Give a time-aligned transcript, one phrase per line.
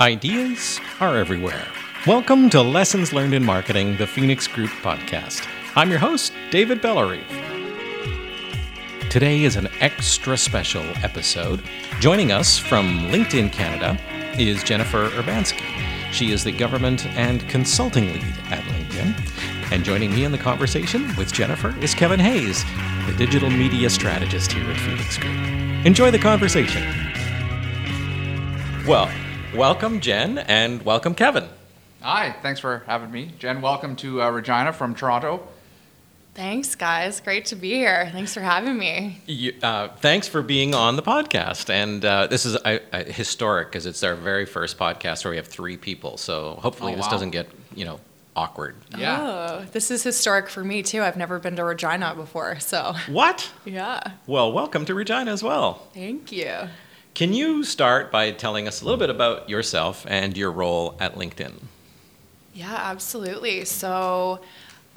[0.00, 1.66] Ideas are everywhere.
[2.06, 5.46] Welcome to Lessons Learned in Marketing, the Phoenix Group podcast.
[5.76, 7.22] I'm your host, David Bellary.
[9.10, 11.62] Today is an extra special episode.
[11.98, 14.00] Joining us from LinkedIn Canada
[14.38, 15.60] is Jennifer Urbanski.
[16.12, 19.70] She is the government and consulting lead at LinkedIn.
[19.70, 22.64] And joining me in the conversation with Jennifer is Kevin Hayes,
[23.06, 25.36] the digital media strategist here at Phoenix Group.
[25.84, 26.82] Enjoy the conversation.
[28.86, 29.10] Well,
[29.54, 31.48] welcome, Jen, and welcome, Kevin.
[32.02, 33.32] Hi, thanks for having me.
[33.38, 35.46] Jen, welcome to uh, Regina from Toronto.
[36.34, 37.20] Thanks, guys.
[37.20, 38.08] Great to be here.
[38.12, 39.20] Thanks for having me.
[39.26, 41.68] You, uh, thanks for being on the podcast.
[41.68, 45.48] And uh, this is uh, historic because it's our very first podcast where we have
[45.48, 46.16] three people.
[46.16, 47.10] So hopefully Oh, this wow.
[47.10, 48.00] doesn't get, you know,
[48.36, 48.76] awkward.
[48.96, 49.18] Yeah.
[49.20, 51.02] Oh, this is historic for me too.
[51.02, 53.50] I've never been to Regina before, so What?
[53.66, 54.00] yeah.
[54.26, 55.88] Well, welcome to Regina as well.
[55.92, 56.54] Thank you.
[57.14, 61.16] Can you start by telling us a little bit about yourself and your role at
[61.16, 61.52] LinkedIn?
[62.54, 63.64] Yeah, absolutely.
[63.64, 64.40] So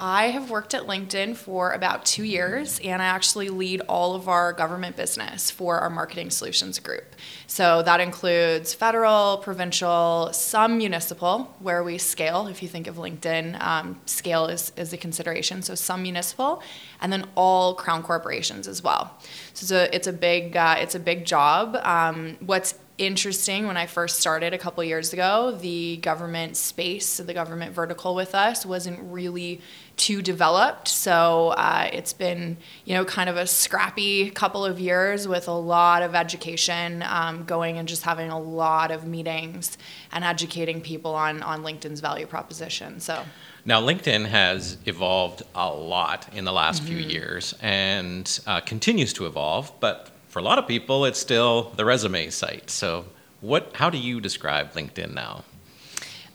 [0.06, 4.28] I have worked at LinkedIn for about two years, and I actually lead all of
[4.28, 7.16] our government business for our marketing solutions group.
[7.48, 12.48] So that includes federal, provincial, some municipal, where we scale.
[12.48, 15.62] If you think of LinkedIn, um, scale is, is a consideration.
[15.62, 16.62] So some municipal,
[17.00, 19.18] and then all crown corporations as well.
[19.54, 21.78] So it's a, it's a big uh, it's a big job.
[21.82, 27.34] Um, what's interesting when I first started a couple years ago, the government space, the
[27.34, 29.62] government vertical with us, wasn't really
[29.96, 30.88] too developed.
[30.88, 35.54] So uh, it's been, you know, kind of a scrappy couple of years with a
[35.54, 39.78] lot of education um, going and just having a lot of meetings
[40.12, 43.00] and educating people on on LinkedIn's value proposition.
[43.00, 43.24] So.
[43.66, 49.26] Now, LinkedIn has evolved a lot in the last few years and uh, continues to
[49.26, 52.70] evolve, but for a lot of people, it's still the resume site.
[52.70, 53.06] So,
[53.40, 53.72] what?
[53.76, 55.46] How do you describe LinkedIn now?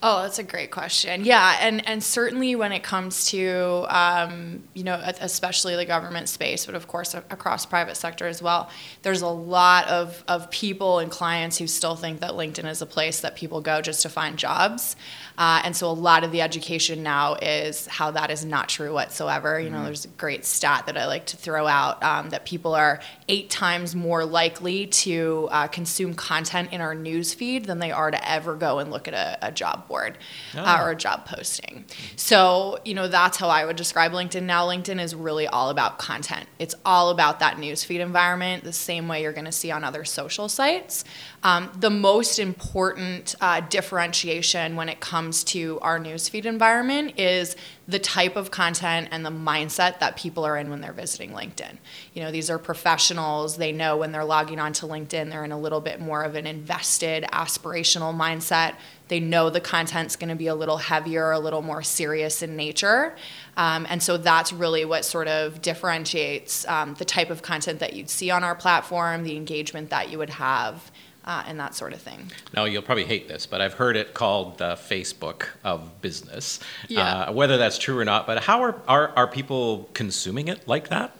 [0.00, 1.24] Oh, that's a great question.
[1.24, 6.66] Yeah, and and certainly when it comes to um, you know especially the government space,
[6.66, 8.70] but of course across private sector as well,
[9.02, 12.86] there's a lot of of people and clients who still think that LinkedIn is a
[12.86, 14.94] place that people go just to find jobs,
[15.36, 18.92] uh, and so a lot of the education now is how that is not true
[18.92, 19.58] whatsoever.
[19.58, 22.76] You know, there's a great stat that I like to throw out um, that people
[22.76, 27.90] are eight times more likely to uh, consume content in our news feed than they
[27.90, 30.18] are to ever go and look at a, a job board
[30.54, 30.84] uh, Oh.
[30.84, 31.84] or a job posting.
[32.16, 34.42] So, you know, that's how I would describe LinkedIn.
[34.42, 36.46] Now, LinkedIn is really all about content.
[36.58, 40.04] It's all about that newsfeed environment, the same way you're going to see on other
[40.04, 41.04] social sites.
[41.42, 47.56] Um, the most important uh, differentiation when it comes to our newsfeed environment is
[47.88, 51.78] the type of content and the mindset that people are in when they're visiting LinkedIn.
[52.12, 53.56] You know, these are professionals.
[53.56, 56.46] They know when they're logging onto LinkedIn, they're in a little bit more of an
[56.46, 58.74] invested, aspirational mindset.
[59.08, 62.56] They know the content's going to be a little heavier, a little more serious in
[62.56, 63.16] nature.
[63.56, 67.94] Um, and so that's really what sort of differentiates um, the type of content that
[67.94, 70.92] you'd see on our platform, the engagement that you would have,
[71.28, 72.32] uh, and that sort of thing.
[72.54, 76.58] Now, you'll probably hate this, but I've heard it called the Facebook of business.
[76.88, 77.02] Yeah.
[77.02, 80.88] Uh, whether that's true or not, but how are, are, are people consuming it like
[80.88, 81.14] that?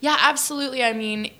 [0.00, 0.82] Yeah, absolutely.
[0.82, 1.30] I mean,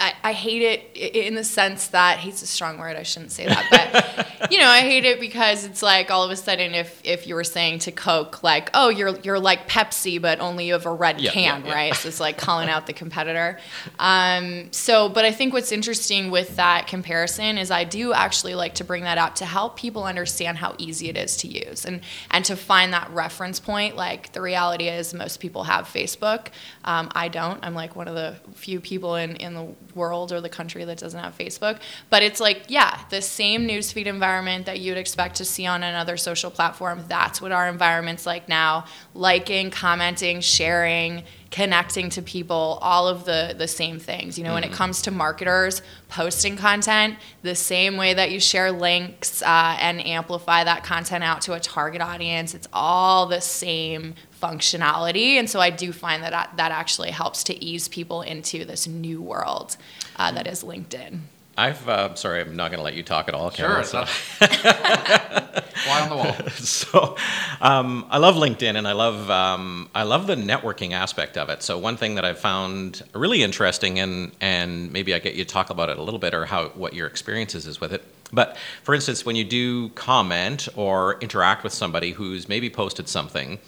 [0.00, 2.96] I, I hate it in the sense that hate's a strong word.
[2.96, 6.30] I shouldn't say that, but you know, I hate it because it's like all of
[6.30, 10.20] a sudden, if if you were saying to Coke, like, oh, you're you're like Pepsi,
[10.20, 11.74] but only you have a red Yeah, can, yeah, yeah.
[11.74, 11.94] right?
[11.94, 13.58] So it's like calling out the competitor.
[13.98, 18.74] Um, so, but I think what's interesting with that comparison is I do actually like
[18.76, 22.00] to bring that up to help people understand how easy it is to use and
[22.30, 23.96] and to find that reference point.
[23.96, 26.46] Like the reality is, most people have Facebook.
[26.84, 27.62] Um, I don't.
[27.62, 30.98] I'm like one of the few people in in the world or the country that
[30.98, 31.80] doesn't have Facebook.
[32.08, 36.16] But it's like, yeah, the same newsfeed environment that you'd expect to see on another
[36.16, 37.04] social platform.
[37.08, 38.86] That's what our environment's like now.
[39.14, 44.38] Liking, commenting, sharing, connecting to people, all of the the same things.
[44.38, 48.70] You know, when it comes to marketers posting content, the same way that you share
[48.70, 54.14] links uh, and amplify that content out to a target audience, it's all the same
[54.40, 55.34] functionality.
[55.34, 59.20] And so I do find that that actually helps to ease people into this new
[59.20, 59.76] world
[60.16, 61.20] uh, that is LinkedIn.
[61.58, 63.84] I've, uh, sorry, I'm not going to let you talk at all, Kevin.
[63.84, 64.06] Sure.
[64.06, 64.46] so-
[65.84, 66.50] Fly on the wall.
[66.50, 67.16] so
[67.60, 71.62] um, I love LinkedIn and I love um, I love the networking aspect of it.
[71.62, 75.50] So one thing that I found really interesting and and maybe I get you to
[75.50, 78.04] talk about it a little bit or how what your experiences is with it.
[78.32, 83.58] But for instance, when you do comment or interact with somebody who's maybe posted something,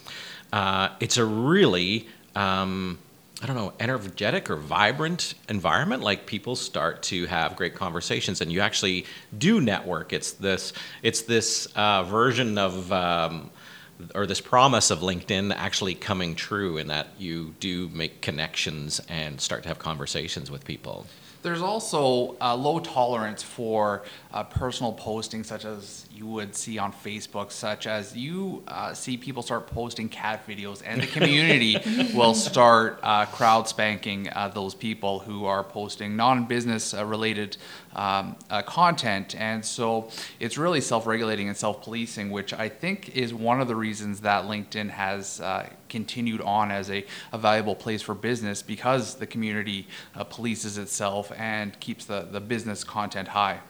[0.52, 2.98] uh, it's a really um,
[3.42, 6.04] I don't know, energetic or vibrant environment.
[6.04, 9.04] Like people start to have great conversations, and you actually
[9.36, 10.12] do network.
[10.12, 10.72] It's this,
[11.02, 12.92] it's this uh, version of.
[12.92, 13.50] Um,
[14.16, 19.40] or this promise of LinkedIn actually coming true in that you do make connections and
[19.40, 21.06] start to have conversations with people.
[21.42, 26.92] There's also a low tolerance for uh, personal posting, such as you would see on
[26.92, 31.78] Facebook, such as you uh, see people start posting cat videos, and the community
[32.14, 37.56] will start uh, crowd spanking uh, those people who are posting non business uh, related
[37.94, 39.34] um, uh, content.
[39.38, 40.10] And so
[40.40, 44.20] it's really self regulating and self policing, which I think is one of the reasons
[44.20, 45.40] that LinkedIn has
[45.88, 49.86] continued on as a, a, valuable place for business because the community
[50.16, 53.60] polices itself and keeps the, the business content high.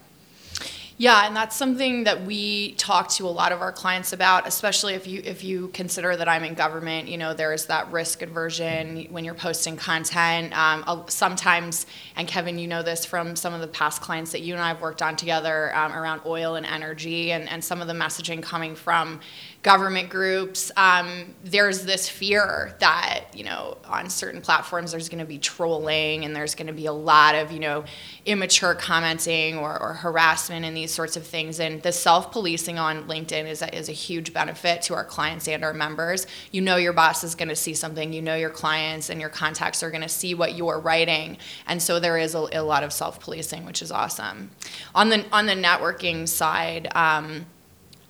[1.02, 4.94] Yeah, and that's something that we talk to a lot of our clients about, especially
[4.94, 7.08] if you if you consider that I'm in government.
[7.08, 10.56] You know, there is that risk aversion when you're posting content.
[10.56, 14.54] Um, sometimes, and Kevin, you know this from some of the past clients that you
[14.54, 17.88] and I have worked on together um, around oil and energy, and, and some of
[17.88, 19.18] the messaging coming from
[19.62, 25.24] government groups, um, there's this fear that, you know, on certain platforms there's going to
[25.24, 27.84] be trolling and there's going to be a lot of, you know,
[28.26, 31.60] immature commenting or, or harassment and these sorts of things.
[31.60, 35.46] And the self policing on LinkedIn is a, is a huge benefit to our clients
[35.46, 36.26] and our members.
[36.50, 39.30] You know, your boss is going to see something, you know, your clients and your
[39.30, 41.38] contacts are going to see what you're writing.
[41.68, 44.50] And so there is a, a lot of self policing, which is awesome.
[44.92, 47.46] On the, on the networking side, um,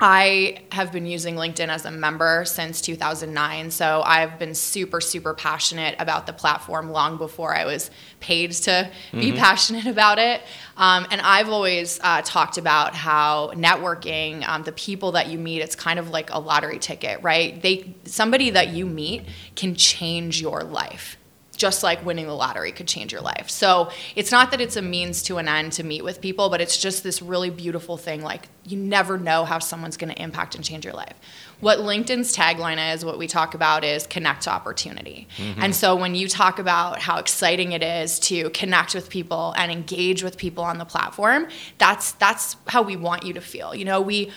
[0.05, 3.71] I have been using LinkedIn as a member since 2009.
[3.71, 7.89] So I've been super, super passionate about the platform long before I was
[8.19, 9.21] paid to mm-hmm.
[9.21, 10.43] be passionate about it.
[10.77, 15.63] Um, and I've always uh, talked about how networking, um, the people that you meet,
[15.63, 17.63] it's kind of like a lottery ticket, right?
[17.63, 21.17] They somebody that you meet can change your life
[21.63, 23.49] just like winning the lottery could change your life.
[23.49, 26.61] So it's not that it's a means to an end to meet with people, but
[26.61, 28.21] it's just this really beautiful thing.
[28.21, 31.15] Like you never know how someone's going to impact and change your life.
[31.61, 35.29] What LinkedIn's tagline is, what we talk about is connect to opportunity.
[35.37, 35.63] Mm-hmm.
[35.63, 39.71] And so when you talk about how exciting it is to connect with people and
[39.71, 41.47] engage with people on the platform,
[41.79, 43.73] that's that's how we want you to feel.
[43.73, 44.33] You know, we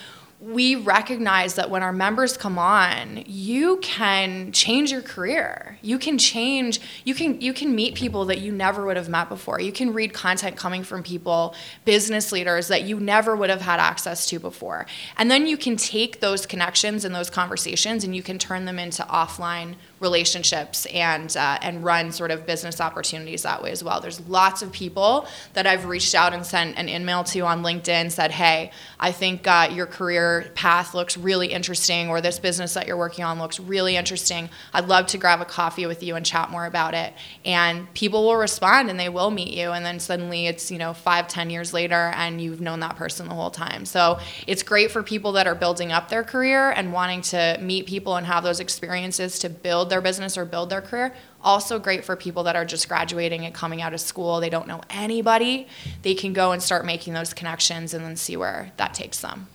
[0.45, 5.80] we recognize that when our members come on, you can change your career.
[5.81, 9.27] You can change, you can you can meet people that you never would have met
[9.27, 9.59] before.
[9.59, 13.80] You can read content coming from people, business leaders that you never would have had
[13.80, 14.86] access to before.
[15.18, 18.77] And then you can take those connections and those conversations and you can turn them
[18.77, 24.01] into offline relationships and uh, and run sort of business opportunities that way as well.
[24.01, 28.12] There's lots of people that I've reached out and sent an email to on LinkedIn
[28.12, 32.88] said, "Hey, I think uh, your career path looks really interesting, or this business that
[32.88, 34.50] you're working on looks really interesting.
[34.74, 37.13] I'd love to grab a coffee with you and chat more about it."
[37.45, 40.94] And people will respond and they will meet you, and then suddenly it's you know
[40.94, 43.86] five, ten years later, and you've known that person the whole time.
[43.86, 47.86] So it's great for people that are building up their career and wanting to meet
[47.86, 51.13] people and have those experiences to build their business or build their career.
[51.41, 54.39] Also, great for people that are just graduating and coming out of school.
[54.39, 55.67] They don't know anybody.
[56.01, 59.47] They can go and start making those connections and then see where that takes them.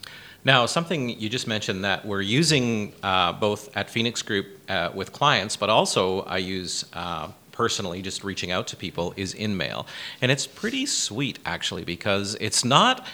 [0.44, 5.12] Now, something you just mentioned that we're using uh, both at Phoenix Group uh, with
[5.12, 9.86] clients, but also I use uh, personally just reaching out to people is InMail.
[10.22, 13.06] And it's pretty sweet actually because it's not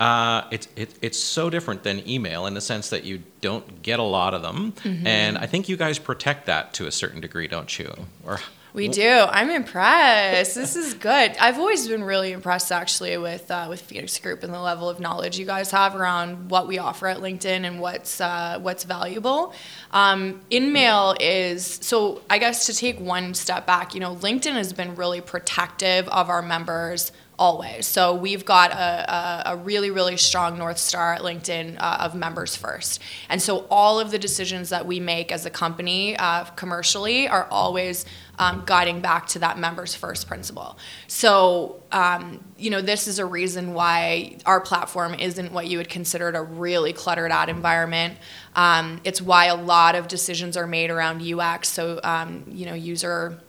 [0.00, 3.98] uh, it's it, it's so different than email in the sense that you don't get
[3.98, 5.06] a lot of them, mm-hmm.
[5.06, 7.92] and I think you guys protect that to a certain degree, don't you?
[8.24, 8.40] Or
[8.74, 9.08] we do.
[9.08, 10.56] I'm impressed.
[10.56, 11.36] this is good.
[11.38, 14.98] I've always been really impressed, actually, with uh, with Phoenix Group and the level of
[14.98, 19.54] knowledge you guys have around what we offer at LinkedIn and what's uh, what's valuable.
[19.92, 22.22] Um, InMail is so.
[22.28, 26.28] I guess to take one step back, you know, LinkedIn has been really protective of
[26.28, 27.86] our members always.
[27.86, 32.14] So we've got a, a, a, really, really strong North Star at LinkedIn uh, of
[32.14, 33.00] members first.
[33.28, 37.46] And so all of the decisions that we make as a company uh, commercially are
[37.50, 38.04] always
[38.38, 40.78] um, guiding back to that members first principle.
[41.06, 45.88] So, um, you know, this is a reason why our platform isn't what you would
[45.88, 48.16] consider a really cluttered ad environment.
[48.54, 52.74] Um, it's why a lot of decisions are made around UX, so, um, you know,
[52.74, 53.40] user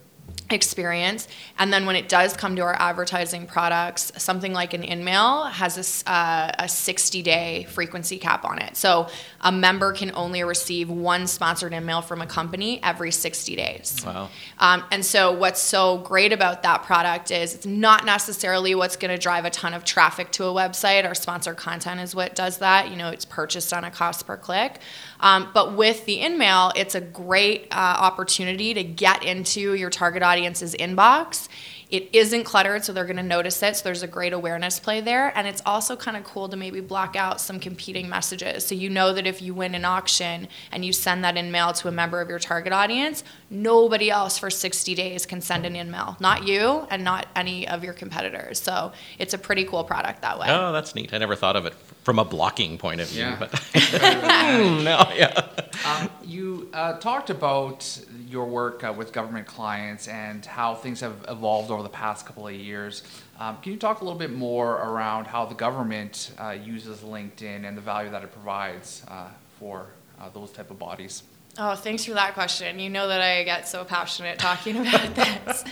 [0.52, 1.28] experience.
[1.58, 6.04] And then when it does come to our advertising products, something like an InMail has
[6.06, 8.78] a, uh, a 60 day frequency cap on it.
[8.78, 9.08] So
[9.42, 14.04] a member can only receive one sponsored InMail from a company every 60 days.
[14.06, 14.30] Wow.
[14.60, 19.12] Um, and so what's so great about that product is it's not necessarily what's going
[19.12, 21.06] to drive a ton of traffic to a website.
[21.06, 22.92] Our sponsored content is what does that.
[22.92, 24.80] You know, it's purchased on a cost per click.
[25.26, 30.06] Um, but with the InMail, it's a great uh, opportunity to get into your target
[30.06, 31.48] target audience's inbox.
[31.90, 33.76] It isn't cluttered, so they're going to notice it.
[33.76, 35.36] So there's a great awareness play there.
[35.36, 38.66] And it's also kind of cool to maybe block out some competing messages.
[38.68, 41.74] So you know that if you win an auction and you send that in mail
[41.74, 45.76] to a member of your target audience, nobody else for 60 days can send an
[45.76, 46.18] in mail.
[46.20, 48.60] Not you and not any of your competitors.
[48.60, 50.48] So it's a pretty cool product that way.
[50.50, 51.14] Oh, that's neat.
[51.14, 51.74] I never thought of it
[52.06, 53.24] from a blocking point of view.
[53.24, 53.36] Yeah.
[53.38, 55.48] But no, yeah.
[55.86, 61.26] Um, you uh, talked about your work uh, with government clients and how things have
[61.28, 63.02] evolved over the past couple of years.
[63.40, 67.68] Um, can you talk a little bit more around how the government uh, uses LinkedIn
[67.68, 69.88] and the value that it provides uh, for
[70.22, 71.24] uh, those type of bodies?
[71.58, 72.78] Oh, thanks for that question.
[72.78, 75.64] You know that I get so passionate talking about this.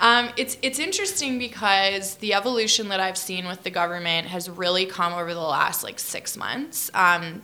[0.00, 4.86] Um, it's it's interesting because the evolution that I've seen with the government has really
[4.86, 6.90] come over the last like six months.
[6.94, 7.42] Um,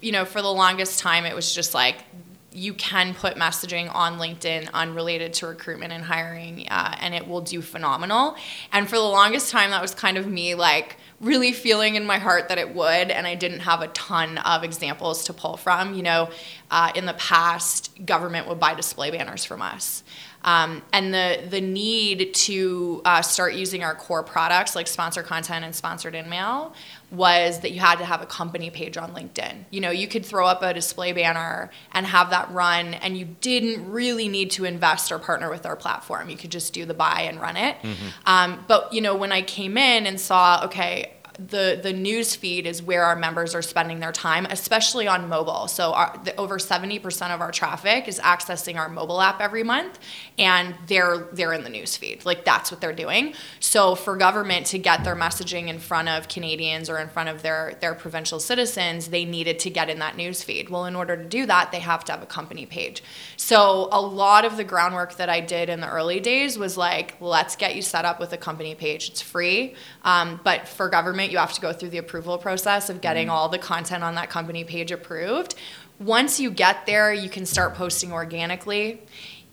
[0.00, 2.04] you know, for the longest time, it was just like
[2.52, 7.40] you can put messaging on LinkedIn unrelated to recruitment and hiring, uh, and it will
[7.40, 8.36] do phenomenal.
[8.72, 12.18] And for the longest time, that was kind of me like really feeling in my
[12.18, 15.94] heart that it would, and I didn't have a ton of examples to pull from.
[15.94, 16.30] You know,
[16.70, 20.04] uh, in the past, government would buy display banners from us.
[20.44, 25.64] Um, and the the need to uh, start using our core products like sponsor content
[25.64, 26.74] and sponsored email
[27.10, 29.64] was that you had to have a company page on LinkedIn.
[29.70, 33.36] You know, you could throw up a display banner and have that run, and you
[33.40, 36.28] didn't really need to invest or partner with our platform.
[36.28, 37.76] You could just do the buy and run it.
[37.82, 38.08] Mm-hmm.
[38.26, 42.66] Um, but you know, when I came in and saw, okay, the the news feed
[42.66, 45.68] is where our members are spending their time, especially on mobile.
[45.68, 49.64] So our, the, over seventy percent of our traffic is accessing our mobile app every
[49.64, 49.98] month,
[50.38, 52.24] and they're they're in the news feed.
[52.24, 53.34] Like that's what they're doing.
[53.60, 57.42] So for government to get their messaging in front of Canadians or in front of
[57.42, 60.68] their their provincial citizens, they needed to get in that news feed.
[60.68, 63.02] Well, in order to do that, they have to have a company page.
[63.36, 67.16] So a lot of the groundwork that I did in the early days was like,
[67.20, 69.10] let's get you set up with a company page.
[69.10, 69.74] It's free,
[70.04, 73.36] um, but for government, you have to go through the approval process of getting mm-hmm.
[73.36, 75.54] all the content on that company page approved.
[76.00, 79.00] Once you get there, you can start posting organically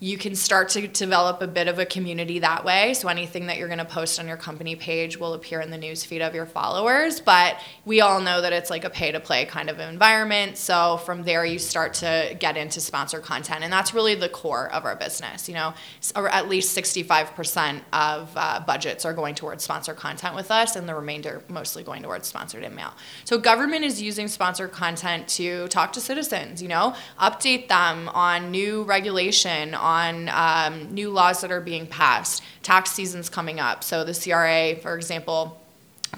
[0.03, 2.91] you can start to develop a bit of a community that way.
[2.95, 5.77] So anything that you're going to post on your company page will appear in the
[5.77, 7.19] newsfeed of your followers.
[7.19, 10.57] But we all know that it's like a pay to play kind of environment.
[10.57, 13.63] So from there, you start to get into sponsor content.
[13.63, 15.47] And that's really the core of our business.
[15.47, 15.75] You know,
[16.15, 20.89] or at least 65% of uh, budgets are going towards sponsor content with us, and
[20.89, 22.91] the remainder mostly going towards sponsored email.
[23.23, 28.49] So government is using sponsor content to talk to citizens, you know, update them on
[28.49, 29.90] new regulation, on
[30.29, 32.43] um, new laws that are being passed.
[32.63, 33.83] Tax season's coming up.
[33.83, 35.61] So the CRA, for example,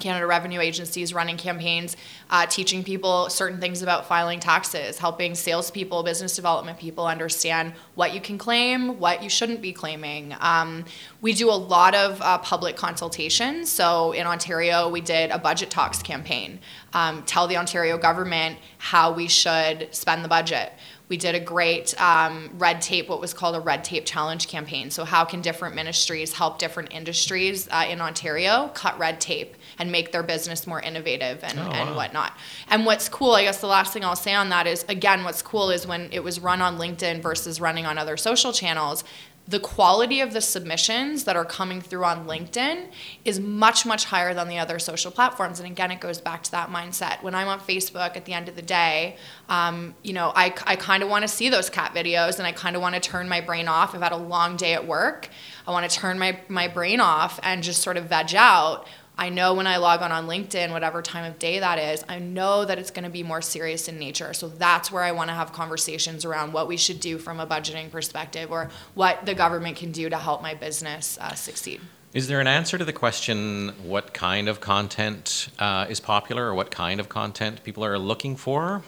[0.00, 1.96] Canada Revenue Agency is running campaigns
[2.30, 8.12] uh, teaching people certain things about filing taxes, helping salespeople, business development people understand what
[8.12, 10.34] you can claim, what you shouldn't be claiming.
[10.40, 10.84] Um,
[11.20, 13.70] we do a lot of uh, public consultations.
[13.70, 16.58] So in Ontario, we did a budget talks campaign,
[16.92, 20.72] um, tell the Ontario government how we should spend the budget
[21.14, 24.90] we did a great um, red tape, what was called a red tape challenge campaign.
[24.90, 29.92] So, how can different ministries help different industries uh, in Ontario cut red tape and
[29.92, 31.96] make their business more innovative and, oh, and wow.
[31.96, 32.36] whatnot?
[32.68, 35.40] And what's cool, I guess the last thing I'll say on that is again, what's
[35.40, 39.04] cool is when it was run on LinkedIn versus running on other social channels,
[39.46, 42.86] the quality of the submissions that are coming through on LinkedIn
[43.26, 45.60] is much, much higher than the other social platforms.
[45.60, 47.22] And again, it goes back to that mindset.
[47.22, 49.16] When I'm on Facebook at the end of the day,
[49.50, 52.52] um, you know, I, I kind of want to see those cat videos and I
[52.52, 53.94] kind of want to turn my brain off.
[53.94, 55.28] I've had a long day at work.
[55.66, 59.28] I want to turn my, my brain off and just sort of veg out I
[59.28, 62.64] know when I log on on LinkedIn, whatever time of day that is, I know
[62.64, 64.34] that it's going to be more serious in nature.
[64.34, 67.46] So that's where I want to have conversations around what we should do from a
[67.46, 71.80] budgeting perspective or what the government can do to help my business uh, succeed.
[72.12, 76.54] Is there an answer to the question what kind of content uh, is popular or
[76.54, 78.82] what kind of content people are looking for?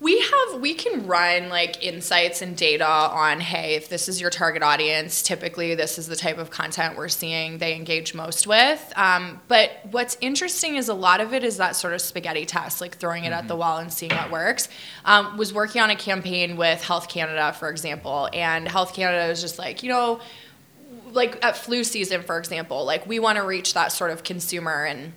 [0.00, 4.30] We have we can run like insights and data on hey if this is your
[4.30, 8.92] target audience typically this is the type of content we're seeing they engage most with
[8.96, 12.80] um, but what's interesting is a lot of it is that sort of spaghetti test
[12.80, 13.34] like throwing it mm-hmm.
[13.34, 13.60] at the mm-hmm.
[13.60, 14.68] wall and seeing what works
[15.04, 19.40] um, was working on a campaign with health canada for example and health canada was
[19.40, 20.18] just like you know
[21.12, 24.84] like at flu season for example like we want to reach that sort of consumer
[24.84, 25.12] and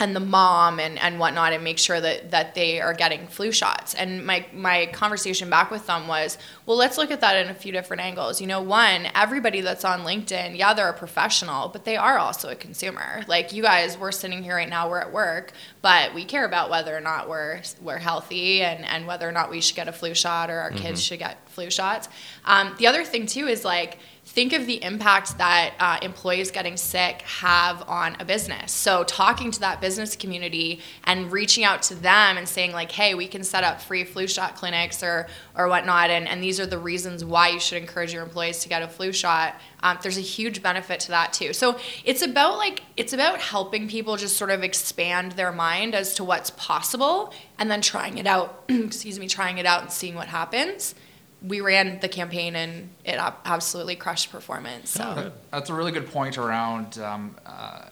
[0.00, 3.52] and the mom and, and whatnot and make sure that, that they are getting flu
[3.52, 3.94] shots.
[3.94, 7.54] And my, my conversation back with them was, well, let's look at that in a
[7.54, 8.40] few different angles.
[8.40, 12.48] You know, one, everybody that's on LinkedIn, yeah, they're a professional, but they are also
[12.48, 13.22] a consumer.
[13.28, 15.52] Like you guys, we're sitting here right now, we're at work,
[15.82, 19.50] but we care about whether or not we're, we're healthy and, and whether or not
[19.50, 20.78] we should get a flu shot or our mm-hmm.
[20.78, 22.08] kids should get flu shots.
[22.46, 26.76] Um, the other thing too is like, think of the impact that uh, employees getting
[26.76, 28.70] sick have on a business.
[28.70, 33.14] So talking to that business community and reaching out to them and saying like, hey,
[33.14, 36.66] we can set up free flu shot clinics or or whatnot, and, and these are
[36.66, 39.60] the reasons why you should encourage your employees to get a flu shot.
[39.82, 41.52] Um, there's a huge benefit to that too.
[41.52, 46.14] So it's about like it's about helping people just sort of expand their mind as
[46.14, 48.64] to what's possible, and then trying it out.
[48.68, 50.94] excuse me, trying it out and seeing what happens
[51.42, 54.90] we ran the campaign and it absolutely crushed performance.
[54.90, 56.98] So that's a really good point around.
[56.98, 57.86] Um, uh,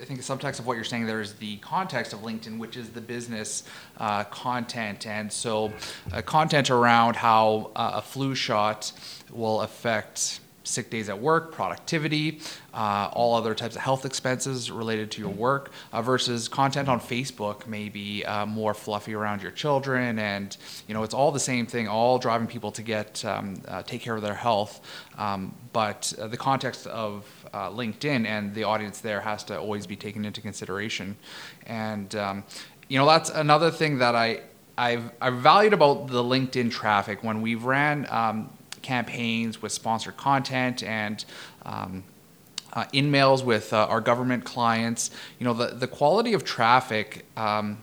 [0.00, 2.76] I think the subtext of what you're saying there is the context of LinkedIn, which
[2.76, 3.62] is the business
[3.98, 5.72] uh, content, and so
[6.12, 8.92] uh, content around how uh, a flu shot
[9.30, 12.40] will affect sick days at work, productivity,
[12.74, 17.00] uh, all other types of health expenses related to your work, uh, versus content on
[17.00, 21.66] Facebook maybe uh, more fluffy around your children, and you know it's all the same
[21.66, 24.80] thing, all driving people to get um, uh, take care of their health.
[25.18, 29.86] Um, but uh, the context of uh, LinkedIn and the audience there has to always
[29.86, 31.16] be taken into consideration,
[31.66, 32.44] and um,
[32.88, 34.42] you know that's another thing that I.
[34.78, 38.48] I've, I've valued about the LinkedIn traffic when we've ran um,
[38.82, 41.24] campaigns with sponsored content and
[41.64, 42.04] um,
[42.72, 45.10] uh, in-mails with uh, our government clients.
[45.38, 47.78] You know, the, the quality of traffic um,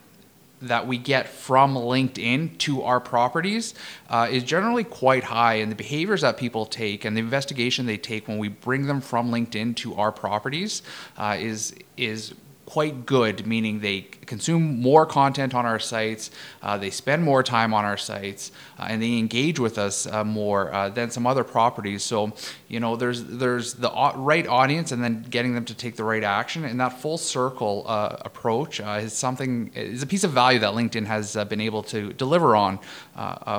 [0.62, 3.74] that we get from LinkedIn to our properties
[4.10, 7.98] uh, is generally quite high, and the behaviors that people take and the investigation they
[7.98, 10.82] take when we bring them from LinkedIn to our properties
[11.18, 12.34] uh, is is
[12.70, 16.30] quite good, meaning they consume more content on our sites,
[16.62, 20.24] uh, they spend more time on our sites, uh, and they engage with us uh,
[20.24, 22.04] more uh, than some other properties.
[22.04, 22.32] So,
[22.68, 26.24] you know, there's there's the right audience, and then getting them to take the right
[26.24, 30.60] action, and that full circle uh, approach uh, is something is a piece of value
[30.60, 32.80] that LinkedIn has been able to deliver on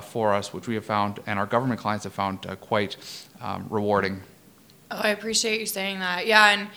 [0.02, 2.96] for us, which we have found, and our government clients have found quite
[3.40, 4.22] um, rewarding.
[4.92, 6.26] Oh, I appreciate you saying that.
[6.26, 6.68] Yeah, and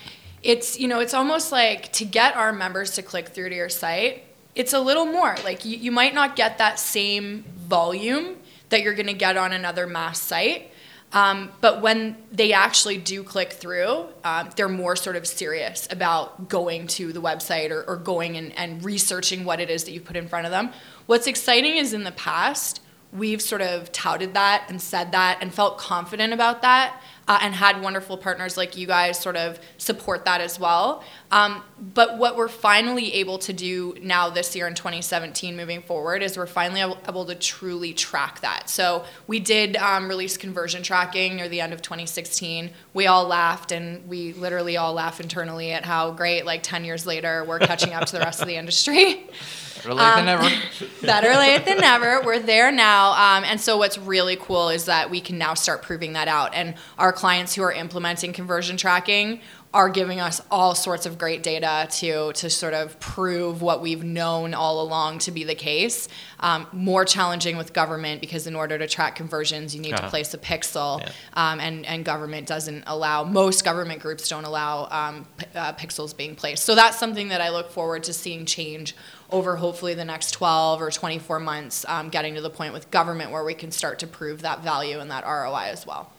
[0.43, 3.69] it's you know it's almost like to get our members to click through to your
[3.69, 4.23] site
[4.55, 5.35] it's a little more.
[5.43, 8.38] Like you, you might not get that same volume
[8.69, 10.71] that you're going to get on another mass site
[11.12, 16.49] um, but when they actually do click through um, they're more sort of serious about
[16.49, 20.01] going to the website or, or going and, and researching what it is that you
[20.01, 20.71] put in front of them.
[21.06, 25.53] What's exciting is in the past we've sort of touted that and said that and
[25.53, 30.25] felt confident about that uh, and had wonderful partners like you guys sort of support
[30.25, 31.03] that as well.
[31.34, 36.22] Um, but what we're finally able to do now this year in 2017 moving forward
[36.22, 38.69] is we're finally able to truly track that.
[38.69, 42.69] So we did um, release conversion tracking near the end of 2016.
[42.93, 47.08] We all laughed and we literally all laugh internally at how great, like 10 years
[47.08, 49.28] later, we're catching up to the rest of the industry.
[49.78, 50.56] Better late um, than never.
[51.02, 52.22] better late than never.
[52.22, 53.12] We're there now.
[53.12, 56.54] Um, and so what's really cool is that we can now start proving that out.
[56.54, 59.41] And our clients who are implementing conversion tracking
[59.73, 64.03] are giving us all sorts of great data to to sort of prove what we've
[64.03, 66.07] known all along to be the case.
[66.39, 70.03] Um, more challenging with government because in order to track conversions, you need uh-huh.
[70.03, 71.12] to place a pixel, yeah.
[71.33, 73.23] um, and and government doesn't allow.
[73.23, 76.63] Most government groups don't allow um, p- uh, pixels being placed.
[76.63, 78.95] So that's something that I look forward to seeing change
[79.31, 83.31] over hopefully the next 12 or 24 months, um, getting to the point with government
[83.31, 86.12] where we can start to prove that value and that ROI as well.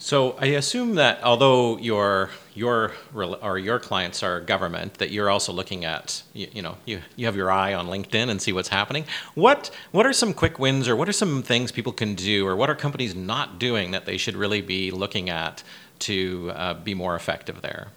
[0.00, 5.52] So I assume that although your your or your clients are government, that you're also
[5.52, 8.68] looking at you, you, know you, you have your eye on LinkedIn and see what's
[8.68, 9.04] happening.
[9.34, 12.54] What what are some quick wins or what are some things people can do or
[12.54, 15.64] what are companies not doing that they should really be looking at
[16.00, 17.88] to uh, be more effective there?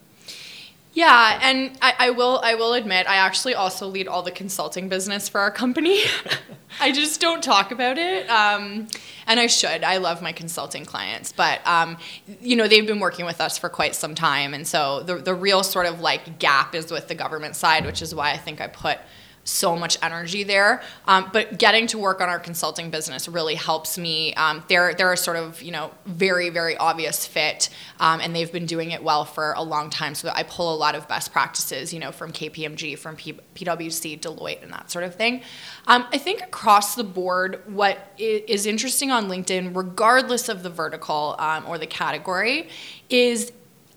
[0.93, 4.89] Yeah, and I, I, will I will admit I actually also lead all the consulting
[4.89, 6.01] business for our company.
[6.81, 8.87] I just don't talk about it, um,
[9.27, 9.83] and I should.
[9.83, 11.97] I love my consulting clients, but um,
[12.41, 15.33] you know they've been working with us for quite some time, and so the the
[15.33, 18.61] real sort of like gap is with the government side, which is why I think
[18.61, 18.99] I put
[19.43, 20.81] so much energy there.
[21.07, 24.33] Um, but getting to work on our consulting business really helps me.
[24.35, 28.51] Um, they're they're a sort of you know very very obvious fit, um, and they've
[28.51, 30.15] been doing it well for a long time.
[30.15, 34.19] So I pull a lot of best practices, you know, from KPMG, from P- PwC,
[34.19, 35.41] Deloitte, and that sort of thing.
[35.87, 41.35] Um, I think across the board, what is interesting on LinkedIn, regardless of the vertical
[41.39, 42.69] um, or the category,
[43.09, 43.51] is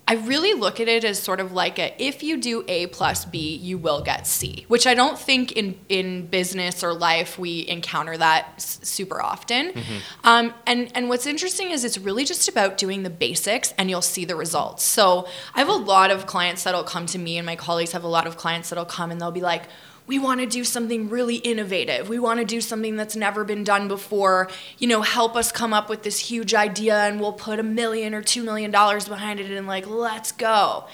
[0.07, 3.25] I really look at it as sort of like a if you do A plus
[3.25, 7.67] B, you will get C, which I don't think in in business or life we
[7.67, 9.71] encounter that s- super often.
[9.71, 9.97] Mm-hmm.
[10.23, 14.03] Um, and and what's interesting is it's really just about doing the basics, and you'll
[14.03, 14.83] see the results.
[14.83, 18.03] So I have a lot of clients that'll come to me, and my colleagues have
[18.03, 19.63] a lot of clients that'll come, and they'll be like
[20.07, 22.09] we want to do something really innovative.
[22.09, 24.49] We want to do something that's never been done before.
[24.77, 28.13] You know, help us come up with this huge idea and we'll put a million
[28.13, 30.85] or two million dollars behind it and like, let's go.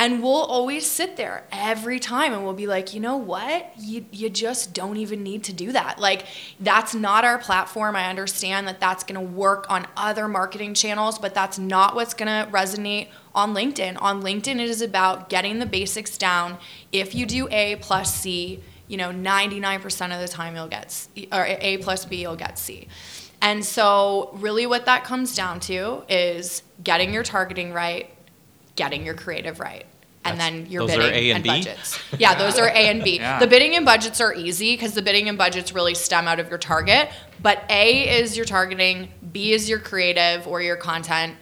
[0.00, 3.70] And we'll always sit there every time and we'll be like, you know what?
[3.76, 5.98] You, you just don't even need to do that.
[5.98, 6.24] Like,
[6.58, 7.94] that's not our platform.
[7.94, 12.14] I understand that that's going to work on other marketing channels, but that's not what's
[12.14, 14.00] going to resonate on LinkedIn.
[14.00, 16.56] On LinkedIn, it is about getting the basics down.
[16.92, 21.28] If you do A plus C, you know, 99% of the time you'll get C,
[21.30, 22.88] or A plus B, you'll get C.
[23.42, 28.10] And so, really, what that comes down to is getting your targeting right,
[28.80, 29.84] getting your creative right.
[30.24, 31.48] And That's- then your those are bidding A and and, B?
[31.50, 31.98] budgets.
[32.18, 33.16] Yeah, those are A and B.
[33.16, 33.38] Yeah.
[33.38, 36.48] The bidding and budgets are easy because the bidding and budgets really stem out of
[36.48, 37.10] your target.
[37.42, 41.36] But A is your targeting, B is your creative or your content,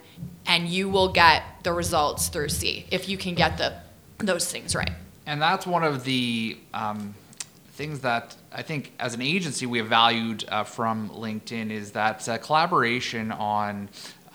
[0.47, 3.73] and you will get the results through C if you can get the
[4.19, 4.91] those things right.
[5.27, 7.15] And that's one of the um,
[7.75, 12.29] things that I think as an agency we have valued uh, from LinkedIn is that
[12.29, 13.89] uh, collaboration on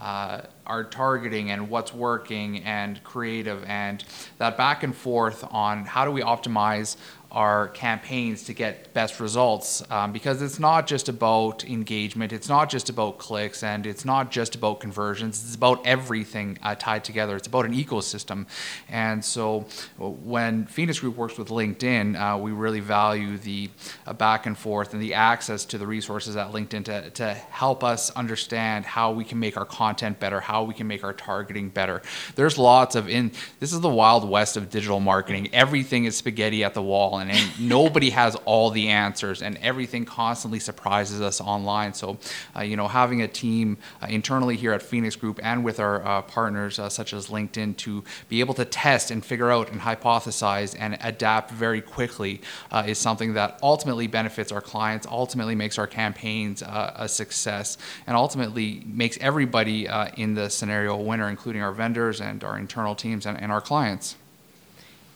[0.03, 4.03] uh, our targeting and what's working and creative and
[4.37, 6.97] that back and forth on how do we optimize
[7.34, 12.69] our campaigns to get best results um, because it's not just about engagement it's not
[12.69, 17.36] just about clicks and it's not just about conversions it's about everything uh, tied together
[17.36, 18.46] it's about an ecosystem.
[18.88, 19.62] And so
[19.98, 23.69] when phoenix group works with linkedin uh, we really value the
[24.06, 27.84] uh, back and forth and the access to the resources at linkedin to, to help
[27.84, 31.69] us understand how we can make our content better how we can make our targeting
[31.69, 32.02] better.
[32.36, 35.50] There's lots of in this is the wild west of digital marketing.
[35.54, 40.05] Everything is spaghetti at the wall and, and nobody has all the answers and everything
[40.05, 41.93] constantly surprises us online.
[41.93, 42.17] So
[42.55, 46.05] uh, you know having a team uh, internally here at phoenix group and with our
[46.05, 49.81] uh, partners uh, such as linkedin to be able to test and figure out and
[49.81, 55.77] hypothesize and adapt very quickly uh, is something that ultimately benefits our clients ultimately makes
[55.77, 61.62] our campaigns uh, a success and ultimately makes everybody in the scenario a winner including
[61.62, 64.15] our vendors and our internal teams and, and our clients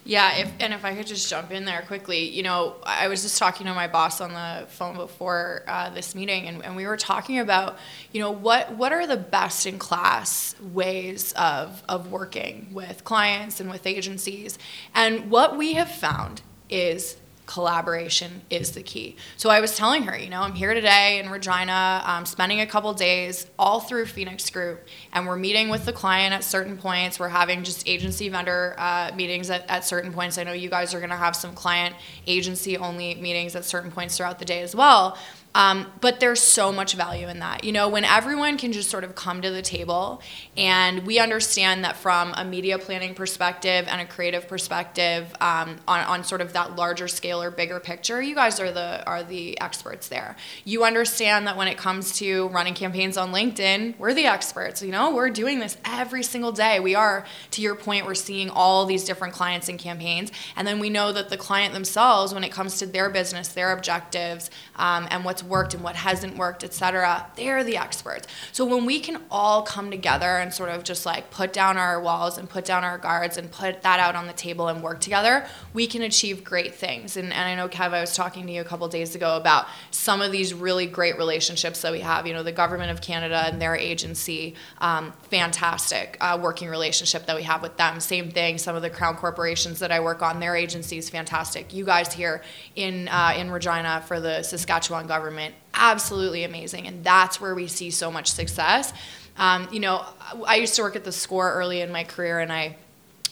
[0.08, 3.24] Yeah, if, and if I could just jump in there quickly, you know, I was
[3.24, 6.88] just talking to my boss on the phone before uh, this meeting, and, and we
[6.88, 7.78] were talking about,
[8.14, 13.60] you know, what what are the best in class ways of of working with clients
[13.60, 14.58] and with agencies,
[14.96, 17.18] and what we have found is
[17.48, 19.16] collaboration is the key.
[19.38, 22.68] So I was telling her, you know, I'm here today in Regina, um, spending a
[22.68, 27.20] couple days all through Phoenix Group, and we're meeting with the client at certain points.
[27.20, 30.38] We're having just agency vendor uh, meetings at, at certain points.
[30.38, 31.96] I know you guys are going to have some client
[32.28, 35.18] agency only meetings at certain points throughout the day as well.
[35.58, 37.64] Um, but there's so much value in that.
[37.64, 40.22] You know, when everyone can just sort of come to the table
[40.56, 46.02] and we understand that from a media planning perspective and a creative perspective um, on,
[46.02, 49.60] on sort of that larger scale or bigger picture, you guys are the are the
[49.60, 50.36] experts there.
[50.64, 54.84] You understand that when it comes to running campaigns on LinkedIn, we're the experts.
[54.84, 56.80] You know, we're doing this every single day.
[56.80, 60.32] We are, to your point, we're seeing all these different clients and campaigns.
[60.56, 63.72] And then we know that the client themselves, when it comes to their business, their
[63.72, 68.28] objectives, um, and what's worked and what hasn't worked, et cetera, they're the experts.
[68.52, 72.00] So when we can all come together and sort of just like put down our
[72.02, 75.00] walls and put down our guards and put that out on the table and work
[75.00, 77.18] together, we can achieve great things.
[77.18, 79.68] And, and I know, Kev, I was talking to you a couple days ago about
[79.92, 82.28] some of these really great relationships that we have.
[82.28, 87.36] You know, the government of Canada and their agency, um, fantastic uh, working relationship that
[87.36, 88.00] we have with them.
[88.00, 91.74] Same thing, some of the crown corporations that I work on, their agencies, fantastic.
[91.74, 92.42] You guys here
[92.76, 95.37] in, uh, in Regina for the Saskatchewan government,
[95.74, 96.88] absolutely amazing.
[96.88, 98.94] And that's where we see so much success.
[99.38, 100.06] Um, you know,
[100.46, 102.76] I used to work at the score early in my career, and I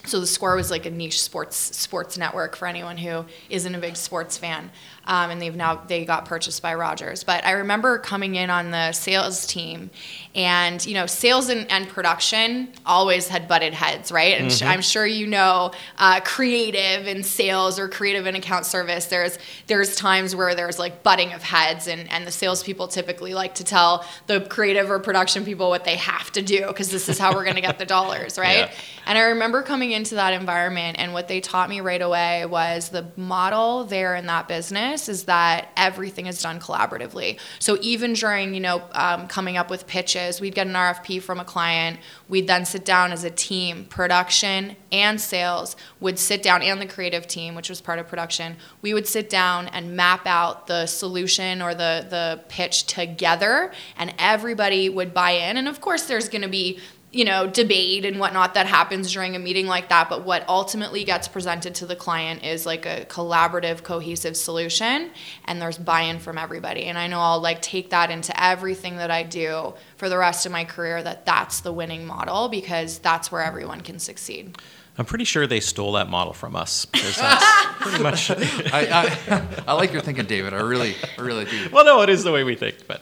[0.06, 3.80] so the score was like a niche sports sports network for anyone who isn't a
[3.80, 4.70] big sports fan
[5.06, 7.24] um, and they've now they got purchased by rogers.
[7.24, 9.90] But i remember coming in on the sales team
[10.34, 14.40] and you know sales and, and production always had butted heads right?
[14.40, 19.38] And i'm sure you know uh, creative and sales or creative and account service there's
[19.68, 23.64] there's times where there's like butting of heads and and the salespeople typically like to
[23.64, 27.34] tell the creative or production people what they have to do because this is how
[27.34, 28.58] we're going to get the dollars right?
[28.58, 28.72] Yeah.
[29.06, 32.90] and I remember coming into that environment, and what they taught me right away was
[32.90, 37.40] the model there in that business is that everything is done collaboratively.
[37.60, 41.40] So even during, you know, um, coming up with pitches, we'd get an RFP from
[41.40, 42.00] a client.
[42.30, 46.86] We'd then sit down as a team, production and sales would sit down, and the
[46.86, 48.56] creative team, which was part of production.
[48.82, 54.14] We would sit down and map out the solution or the the pitch together, and
[54.18, 55.58] everybody would buy in.
[55.58, 56.80] And of course, there's going to be
[57.16, 60.10] you know, debate and whatnot that happens during a meeting like that.
[60.10, 65.12] But what ultimately gets presented to the client is like a collaborative, cohesive solution,
[65.46, 66.84] and there's buy-in from everybody.
[66.84, 70.46] And I know I'll like take that into everything that I do for the rest
[70.46, 71.02] of my career.
[71.02, 74.58] That that's the winning model because that's where everyone can succeed.
[74.98, 76.88] I'm pretty sure they stole that model from us.
[76.94, 78.32] That's pretty much.
[78.32, 78.38] I,
[78.74, 80.54] I, I like your thinking, David.
[80.54, 81.70] I really, I really do.
[81.72, 82.88] well, no, it is the way we think.
[82.88, 83.02] But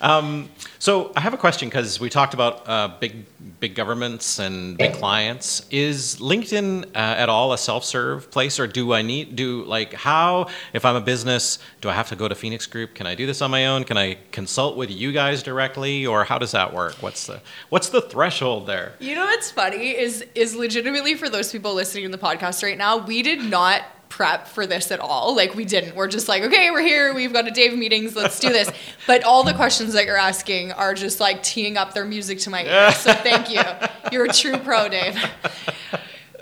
[0.00, 3.26] um, so I have a question because we talked about uh, big,
[3.60, 5.66] big governments and big clients.
[5.70, 10.48] Is LinkedIn uh, at all a self-serve place, or do I need do like how
[10.72, 12.94] if I'm a business, do I have to go to Phoenix Group?
[12.94, 13.84] Can I do this on my own?
[13.84, 16.94] Can I consult with you guys directly, or how does that work?
[17.02, 18.94] What's the what's the threshold there?
[18.98, 22.78] You know what's funny is is legitimately for those people listening to the podcast right
[22.78, 25.34] now, we did not prep for this at all.
[25.34, 25.96] Like we didn't.
[25.96, 27.12] We're just like, okay, we're here.
[27.12, 28.14] We've got a day of meetings.
[28.14, 28.70] Let's do this.
[29.08, 32.50] but all the questions that you're asking are just like teeing up their music to
[32.50, 32.96] my ears.
[32.98, 33.62] So thank you.
[34.12, 35.18] You're a true pro, Dave.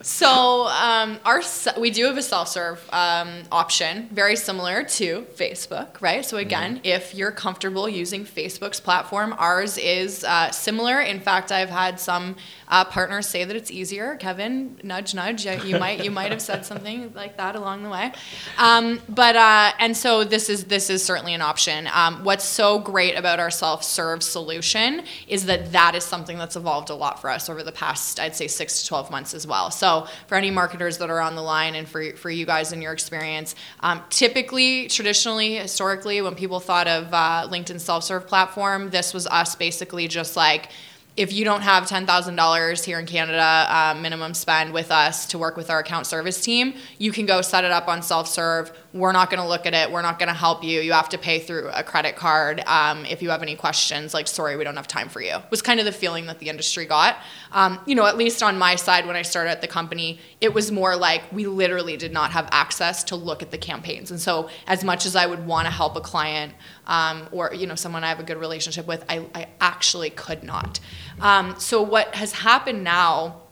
[0.02, 1.42] So um, our
[1.78, 6.24] we do have a self-serve um, option, very similar to Facebook, right?
[6.24, 6.86] So again, mm-hmm.
[6.86, 11.00] if you're comfortable using Facebook's platform, ours is uh, similar.
[11.00, 12.34] In fact, I've had some
[12.72, 14.16] uh, partners say that it's easier.
[14.16, 15.44] Kevin, nudge, nudge.
[15.44, 18.12] You might you might have said something like that along the way.
[18.56, 21.86] Um, but uh, and so this is this is certainly an option.
[21.92, 26.88] Um, what's so great about our self-serve solution is that that is something that's evolved
[26.88, 29.70] a lot for us over the past, I'd say, six to twelve months as well.
[29.70, 32.82] So for any marketers that are on the line and for, for you guys and
[32.82, 38.88] your experience, um, typically, traditionally, historically, when people thought of uh, LinkedIn self serve platform,
[38.88, 40.70] this was us basically just like,
[41.14, 45.58] if you don't have $10,000 here in Canada uh, minimum spend with us to work
[45.58, 48.72] with our account service team, you can go set it up on self serve.
[48.94, 49.90] We're not going to look at it.
[49.90, 50.80] We're not going to help you.
[50.80, 52.62] You have to pay through a credit card.
[52.66, 55.60] Um, if you have any questions, like, sorry, we don't have time for you, was
[55.60, 57.18] kind of the feeling that the industry got.
[57.52, 60.52] Um, you know, at least on my side when I started at the company, it
[60.52, 64.10] was more like we literally did not have access to look at the campaigns.
[64.10, 66.54] And so, as much as I would want to help a client
[66.86, 70.42] um, or, you know, someone I have a good relationship with, I, I actually could
[70.42, 70.80] not.
[71.20, 73.42] Um, so what has happened now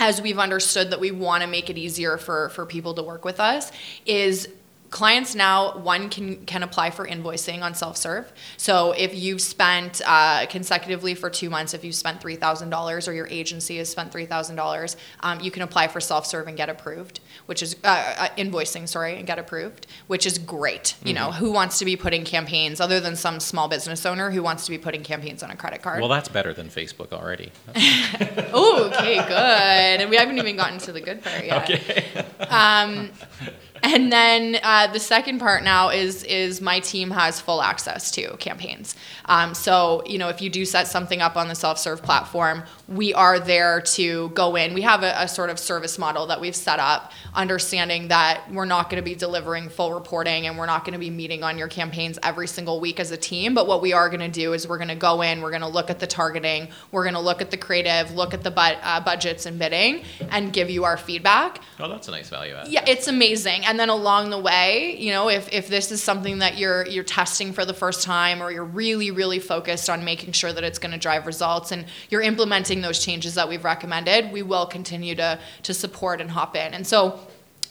[0.00, 3.24] as we've understood that we want to make it easier for, for people to work
[3.24, 3.70] with us
[4.06, 4.48] is
[4.90, 8.32] clients now one can can apply for invoicing on self-serve.
[8.56, 13.28] So if you've spent uh, consecutively for two months if you've spent $3000 or your
[13.28, 17.76] agency has spent $3000 um, you can apply for self-serve and get approved which is
[17.84, 20.96] uh, uh, invoicing sorry and get approved which is great.
[21.04, 21.24] You mm-hmm.
[21.24, 24.64] know who wants to be putting campaigns other than some small business owner who wants
[24.64, 26.00] to be putting campaigns on a credit card?
[26.00, 27.52] Well that's better than facebook already.
[28.52, 30.00] Oh okay good.
[30.00, 31.60] And we haven't even gotten to the good part yet.
[31.70, 32.24] Okay.
[32.48, 33.10] Um,
[33.82, 38.36] and then uh, the second part now is is my team has full access to
[38.36, 38.96] campaigns.
[39.26, 42.62] Um, so you know if you do set something up on the self serve platform,
[42.88, 44.74] we are there to go in.
[44.74, 48.64] We have a, a sort of service model that we've set up, understanding that we're
[48.64, 51.56] not going to be delivering full reporting and we're not going to be meeting on
[51.56, 53.54] your campaigns every single week as a team.
[53.54, 55.62] But what we are going to do is we're going to go in, we're going
[55.62, 58.50] to look at the targeting, we're going to look at the creative, look at the
[58.50, 61.62] bu- uh, budgets and bidding, and give you our feedback.
[61.78, 62.68] Oh, that's a nice value add.
[62.68, 66.40] Yeah, it's amazing and then along the way you know if, if this is something
[66.40, 70.32] that you're you're testing for the first time or you're really really focused on making
[70.32, 74.32] sure that it's going to drive results and you're implementing those changes that we've recommended
[74.32, 76.74] we will continue to to support and hop in.
[76.74, 77.20] And so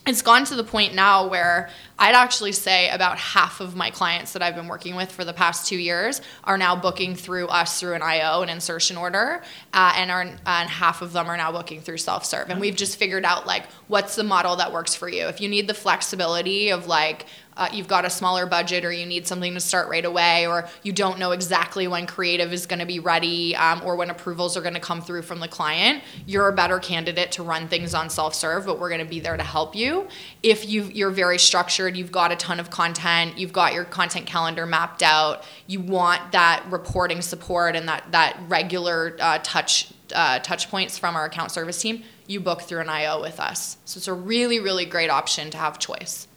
[0.09, 4.33] it's gone to the point now where I'd actually say about half of my clients
[4.33, 7.79] that I've been working with for the past two years are now booking through us
[7.79, 9.43] through an IO, an insertion order,
[9.73, 12.49] uh, and are, and half of them are now booking through self-serve.
[12.49, 15.27] And we've just figured out like what's the model that works for you.
[15.27, 17.25] If you need the flexibility of like
[17.59, 20.67] uh, you've got a smaller budget or you need something to start right away or
[20.81, 24.55] you don't know exactly when creative is going to be ready um, or when approvals
[24.55, 27.93] are going to come through from the client you're a better candidate to run things
[27.93, 30.07] on self-serve but we're going to be there to help you.
[30.41, 34.25] If you you're very structured you've got a ton of content you've got your content
[34.25, 40.39] calendar mapped out you want that reporting support and that that regular uh, touch uh,
[40.39, 43.75] touch points from our account service team you book through an io with us.
[43.83, 46.28] So it's a really really great option to have choice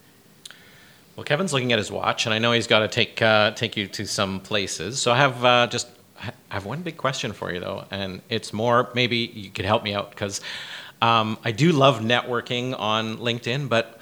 [1.17, 3.77] well, Kevin's looking at his watch, and I know he's got to take uh, take
[3.77, 5.01] you to some places.
[5.01, 8.53] So I have uh, just I have one big question for you though, and it's
[8.53, 10.41] more maybe you could help me out because
[11.01, 13.99] um, I do love networking on LinkedIn, but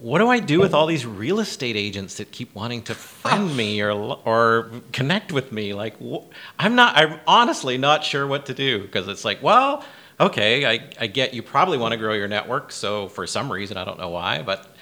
[0.00, 3.54] what do I do with all these real estate agents that keep wanting to friend
[3.56, 5.74] me or or connect with me?
[5.74, 6.24] Like, wh-
[6.58, 6.96] I'm not.
[6.96, 9.84] I'm honestly not sure what to do because it's like, well,
[10.20, 13.76] okay, I, I get you probably want to grow your network, so for some reason
[13.76, 14.74] I don't know why, but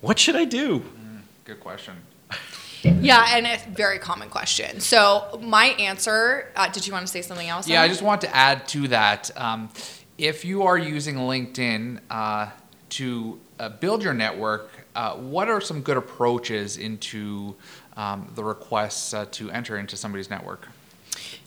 [0.00, 0.80] what should I do?
[0.80, 1.94] Mm, good question.
[2.84, 4.78] Yeah, and it's a very common question.
[4.78, 6.52] So my answer.
[6.54, 7.66] Uh, did you want to say something else?
[7.66, 9.32] Yeah, I just want to add to that.
[9.36, 9.68] Um,
[10.16, 12.50] if you are using LinkedIn uh,
[12.90, 17.56] to uh, build your network, uh, what are some good approaches into
[17.96, 20.68] um, the requests uh, to enter into somebody's network?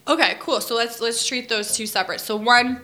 [0.07, 0.59] Okay, cool.
[0.61, 2.19] So let's let's treat those two separate.
[2.19, 2.81] So one,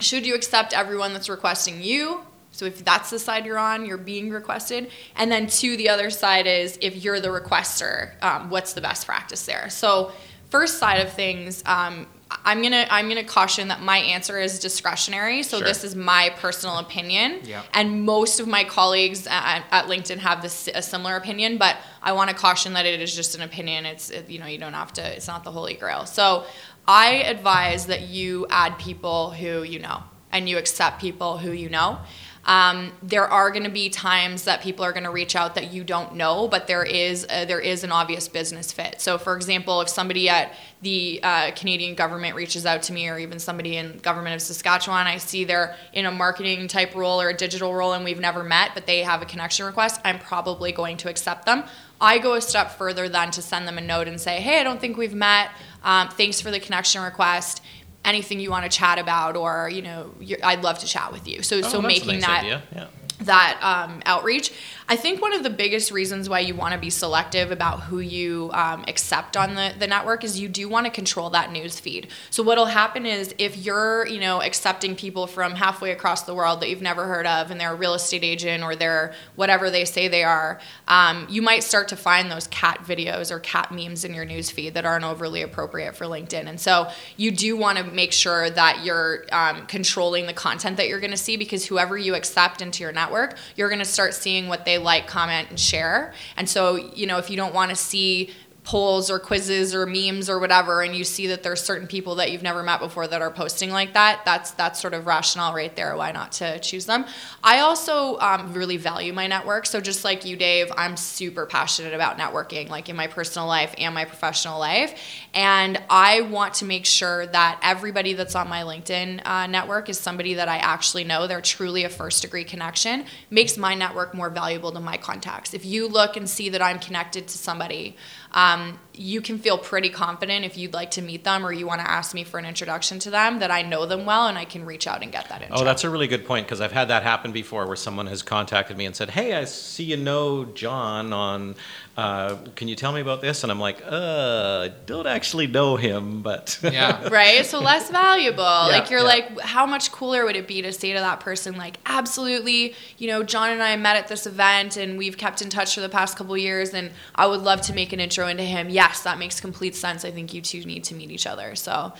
[0.00, 2.22] should you accept everyone that's requesting you?
[2.56, 4.90] So if that's the side you're on, you're being requested.
[5.14, 9.06] And then two, the other side is if you're the requester, um, what's the best
[9.06, 9.68] practice there?
[9.68, 10.10] So
[10.48, 12.06] first side of things, um,
[12.44, 15.42] I'm gonna I'm gonna caution that my answer is discretionary.
[15.44, 15.68] So Sure.
[15.68, 17.62] this is my personal opinion, Yeah.
[17.72, 21.56] and most of my colleagues at, at LinkedIn have this a similar opinion.
[21.56, 23.86] But I want to caution that it is just an opinion.
[23.86, 25.02] It's it- you know you don't have to.
[25.16, 26.04] It's not the holy grail.
[26.06, 26.46] So
[26.88, 31.68] I advise that you add people who you know and you accept people who you
[31.70, 31.98] know.
[32.46, 35.72] Um, there are going to be times that people are going to reach out that
[35.72, 39.00] you don't know, but there is a, there is an obvious business fit.
[39.00, 43.18] So, for example, if somebody at the uh, Canadian government reaches out to me, or
[43.18, 47.30] even somebody in government of Saskatchewan, I see they're in a marketing type role or
[47.30, 50.00] a digital role, and we've never met, but they have a connection request.
[50.04, 51.64] I'm probably going to accept them.
[52.00, 54.62] I go a step further than to send them a note and say, "Hey, I
[54.62, 55.50] don't think we've met.
[55.82, 57.62] Um, thanks for the connection request."
[58.06, 61.26] Anything you want to chat about or you know you're, i'd love to chat with
[61.28, 62.62] you so Oh, so making nice that idea.
[62.74, 62.86] Yeah.
[63.22, 64.52] that um, outreach.
[64.88, 67.98] I think one of the biggest reasons why you want to be selective about who
[67.98, 71.80] you um, accept on the, the network is you do want to control that news
[71.80, 72.06] feed.
[72.30, 76.60] So what'll happen is if you're you know accepting people from halfway across the world
[76.60, 79.84] that you've never heard of and they're a real estate agent or they're whatever they
[79.84, 84.04] say they are, um, you might start to find those cat videos or cat memes
[84.04, 86.46] in your news feed that aren't overly appropriate for LinkedIn.
[86.46, 90.86] And so you do want to make sure that you're um, controlling the content that
[90.86, 94.14] you're going to see because whoever you accept into your network, you're going to start
[94.14, 96.12] seeing what they like, comment, and share.
[96.36, 98.30] And so, you know, if you don't want to see
[98.66, 102.32] polls or quizzes or memes or whatever and you see that there's certain people that
[102.32, 105.76] you've never met before that are posting like that that's that's sort of rationale right
[105.76, 107.06] there why not to choose them?
[107.44, 111.94] I also um, really value my network so just like you dave i'm super passionate
[111.94, 115.00] about networking like in my personal life and my professional life
[115.32, 119.96] and i want to make sure that everybody that's on my linkedin uh, network is
[119.96, 124.28] somebody that i actually know they're truly a first degree connection makes my network more
[124.28, 125.54] valuable to my contacts.
[125.54, 127.96] If you look and see that i'm connected to somebody
[128.36, 131.80] um, you can feel pretty confident if you'd like to meet them or you want
[131.80, 134.44] to ask me for an introduction to them that I know them well and I
[134.46, 135.58] can reach out and get that intro.
[135.58, 138.22] Oh, that's a really good point because I've had that happen before where someone has
[138.22, 141.56] contacted me and said, Hey, I see you know John on,
[141.96, 143.42] uh, can you tell me about this?
[143.42, 146.58] And I'm like, uh, I don't actually know him, but.
[146.76, 147.08] Yeah.
[147.08, 147.46] right?
[147.46, 148.42] So less valuable.
[148.42, 149.06] like you're yeah.
[149.06, 153.06] like, how much cooler would it be to say to that person, like, absolutely, you
[153.06, 155.88] know, John and I met at this event and we've kept in touch for the
[155.88, 158.68] past couple years and I would love to make an intro into him.
[158.86, 160.04] Yes, that makes complete sense.
[160.04, 161.56] I think you two need to meet each other.
[161.56, 161.92] So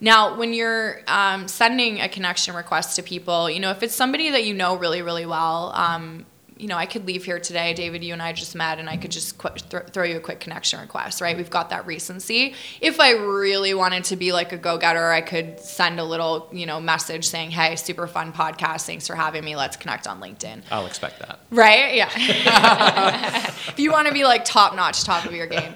[0.00, 4.30] now when you're um, sending a connection request to people, you know, if it's somebody
[4.30, 8.02] that you know really, really well, um, you know, I could leave here today, David,
[8.02, 10.40] you and I just met, and I could just qu- thro- throw you a quick
[10.40, 11.36] connection request, right?
[11.36, 12.54] We've got that recency.
[12.80, 16.48] If I really wanted to be like a go getter, I could send a little,
[16.52, 18.86] you know, message saying, hey, super fun podcast.
[18.86, 19.56] Thanks for having me.
[19.56, 20.62] Let's connect on LinkedIn.
[20.70, 21.40] I'll expect that.
[21.50, 21.94] Right?
[21.94, 22.10] Yeah.
[23.68, 25.74] if you want to be like top notch, top of your game.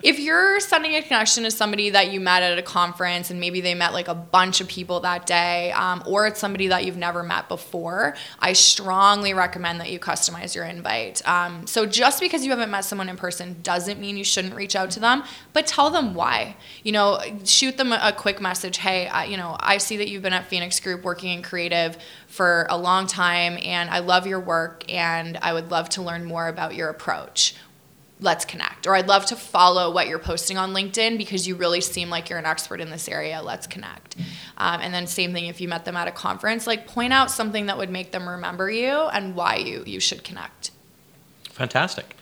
[0.00, 3.60] If you're sending a connection to somebody that you met at a conference and maybe
[3.60, 6.96] they met like a bunch of people that day, um, or it's somebody that you've
[6.96, 11.26] never met before, I strongly recommend that you customize your invite.
[11.28, 14.76] Um, so just because you haven't met someone in person doesn't mean you shouldn't reach
[14.76, 16.56] out to them, but tell them why.
[16.84, 18.78] You know, shoot them a, quick message.
[18.78, 21.98] Hey, I, you know, I see that you've been at Phoenix Group working in creative
[22.26, 26.24] for a long time, and I love your work, and I would love to learn
[26.24, 27.54] more about your approach
[28.20, 28.86] let's connect.
[28.86, 32.28] Or I'd love to follow what you're posting on LinkedIn because you really seem like
[32.28, 33.40] you're an expert in this area.
[33.42, 34.16] Let's connect.
[34.56, 37.30] Um, and then same thing if you met them at a conference, like point out
[37.30, 40.72] something that would make them remember you and why you you should connect.
[41.50, 42.16] Fantastic.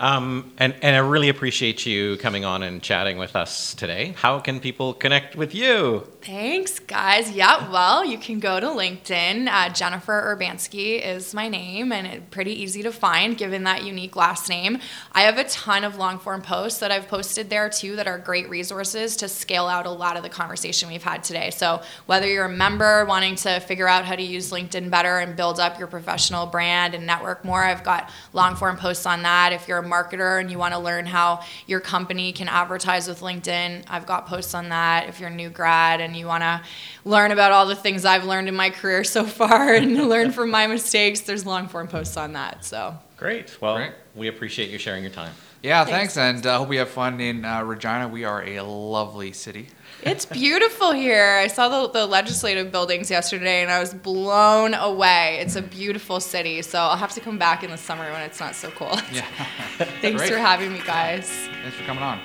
[0.00, 4.14] Um, and, and I really appreciate you coming on and chatting with us today.
[4.16, 6.06] How can people connect with you?
[6.22, 7.30] Thanks, guys.
[7.30, 9.46] Yeah, well, you can go to LinkedIn.
[9.46, 14.16] Uh, Jennifer Urbanski is my name, and it's pretty easy to find given that unique
[14.16, 14.78] last name.
[15.12, 18.18] I have a ton of long form posts that I've posted there too that are
[18.18, 21.50] great resources to scale out a lot of the conversation we've had today.
[21.50, 25.36] So, whether you're a member wanting to figure out how to use LinkedIn better and
[25.36, 29.52] build up your professional brand and network more, I've got long form posts on that.
[29.52, 33.84] If you're marketer and you want to learn how your company can advertise with LinkedIn,
[33.88, 35.08] I've got posts on that.
[35.08, 36.62] If you're a new grad and you want to
[37.04, 40.50] learn about all the things I've learned in my career so far and learn from
[40.50, 42.64] my mistakes, there's long form posts on that.
[42.64, 43.60] So, Great.
[43.60, 43.92] Well, Great.
[44.14, 45.32] we appreciate you sharing your time.
[45.62, 48.08] Yeah, thanks, and I uh, hope you have fun in uh, Regina.
[48.08, 49.68] We are a lovely city.
[50.02, 51.38] It's beautiful here.
[51.42, 55.38] I saw the, the legislative buildings yesterday and I was blown away.
[55.40, 58.40] It's a beautiful city, so I'll have to come back in the summer when it's
[58.40, 59.02] not so cold.
[59.12, 59.22] Yeah.
[60.00, 60.32] Thanks Great.
[60.32, 61.28] for having me, guys.
[61.62, 62.20] Thanks for coming on.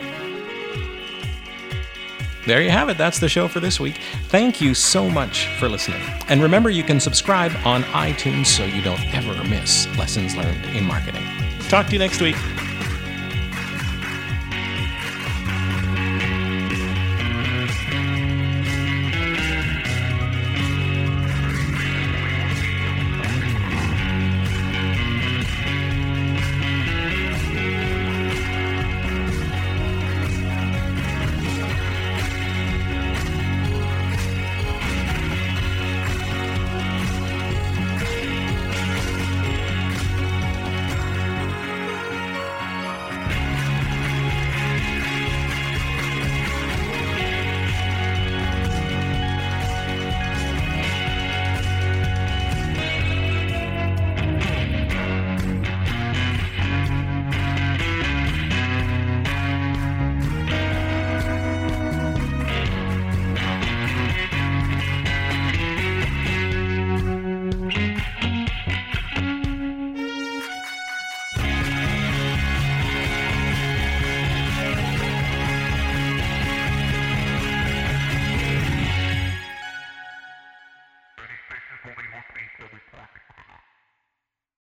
[2.46, 2.98] There you have it.
[2.98, 4.00] That's the show for this week.
[4.28, 6.02] Thank you so much for listening.
[6.28, 10.84] And remember, you can subscribe on iTunes so you don't ever miss lessons learned in
[10.84, 11.24] marketing.
[11.70, 12.36] Talk to you next week.